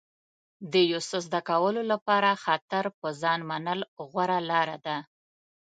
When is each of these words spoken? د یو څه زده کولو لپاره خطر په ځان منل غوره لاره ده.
د 0.71 0.73
یو 0.91 1.01
څه 1.09 1.17
زده 1.27 1.41
کولو 1.49 1.81
لپاره 1.91 2.39
خطر 2.43 2.83
په 2.99 3.07
ځان 3.21 3.39
منل 3.49 3.79
غوره 4.09 4.39
لاره 4.51 4.77
ده. 4.85 4.97